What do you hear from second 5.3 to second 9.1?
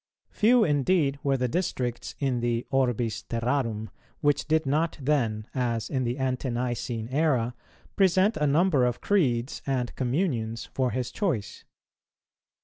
as in the Ante nicene era, present a number of